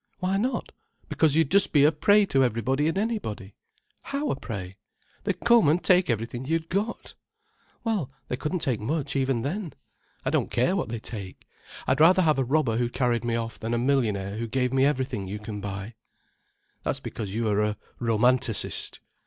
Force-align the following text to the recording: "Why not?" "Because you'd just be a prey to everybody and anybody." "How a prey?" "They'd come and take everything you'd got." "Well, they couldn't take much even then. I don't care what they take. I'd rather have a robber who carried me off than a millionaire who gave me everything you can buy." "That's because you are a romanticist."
"Why 0.17 0.37
not?" 0.37 0.71
"Because 1.09 1.35
you'd 1.35 1.51
just 1.51 1.71
be 1.71 1.83
a 1.83 1.91
prey 1.91 2.25
to 2.25 2.43
everybody 2.43 2.87
and 2.87 2.97
anybody." 2.97 3.53
"How 4.01 4.31
a 4.31 4.35
prey?" 4.35 4.77
"They'd 5.25 5.41
come 5.41 5.69
and 5.69 5.83
take 5.83 6.09
everything 6.09 6.43
you'd 6.43 6.69
got." 6.69 7.13
"Well, 7.83 8.09
they 8.27 8.35
couldn't 8.35 8.63
take 8.63 8.79
much 8.79 9.15
even 9.15 9.43
then. 9.43 9.73
I 10.25 10.31
don't 10.31 10.49
care 10.49 10.75
what 10.75 10.89
they 10.89 10.97
take. 10.97 11.45
I'd 11.85 11.99
rather 12.01 12.23
have 12.23 12.39
a 12.39 12.43
robber 12.43 12.77
who 12.77 12.89
carried 12.89 13.23
me 13.23 13.35
off 13.35 13.59
than 13.59 13.75
a 13.75 13.77
millionaire 13.77 14.37
who 14.39 14.47
gave 14.47 14.73
me 14.73 14.85
everything 14.85 15.27
you 15.27 15.37
can 15.37 15.61
buy." 15.61 15.93
"That's 16.81 16.99
because 16.99 17.35
you 17.35 17.47
are 17.49 17.61
a 17.61 17.77
romanticist." 17.99 19.01